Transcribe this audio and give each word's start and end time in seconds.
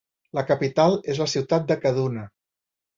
La 0.37 0.43
capital 0.51 0.97
és 1.15 1.21
la 1.25 1.29
ciutat 1.37 1.71
de 1.71 1.81
Kaduna. 1.87 2.29